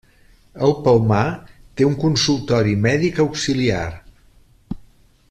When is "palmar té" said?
0.87-1.87